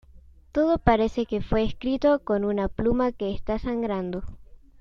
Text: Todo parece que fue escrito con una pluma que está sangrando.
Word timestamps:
Todo 0.51 0.79
parece 0.79 1.27
que 1.27 1.43
fue 1.43 1.61
escrito 1.63 2.23
con 2.23 2.43
una 2.43 2.69
pluma 2.69 3.11
que 3.11 3.35
está 3.35 3.59
sangrando. 3.59 4.23